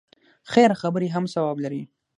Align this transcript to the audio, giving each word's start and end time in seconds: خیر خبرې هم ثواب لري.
خیر 0.51 0.71
خبرې 0.81 1.07
هم 1.15 1.25
ثواب 1.33 1.57
لري. 1.63 1.83